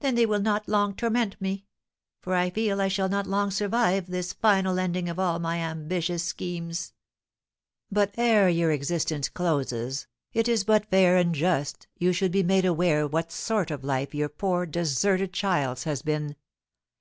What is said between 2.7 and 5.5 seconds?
I shall not long survive this final ending of all